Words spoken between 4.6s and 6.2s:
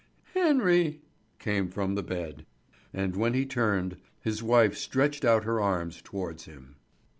stretched out her arms